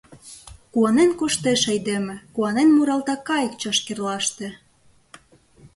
Куанен 0.73 1.11
коштеш 1.19 1.61
айдеме, 1.73 2.15
куанен 2.35 2.69
муралта 2.75 3.15
кайык 3.27 3.53
чашкерлаште!.. 3.61 4.47